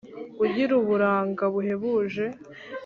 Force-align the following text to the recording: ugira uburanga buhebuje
ugira 0.45 0.71
uburanga 0.81 1.43
buhebuje 1.53 2.25